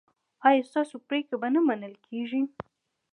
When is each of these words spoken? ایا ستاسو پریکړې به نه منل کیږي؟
ایا 0.47 0.61
ستاسو 0.69 0.95
پریکړې 1.07 1.35
به 1.41 1.47
نه 1.55 1.61
منل 1.67 1.93
کیږي؟ 2.07 2.41